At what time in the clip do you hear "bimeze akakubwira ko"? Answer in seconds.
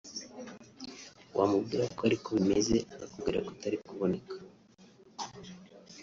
2.37-3.49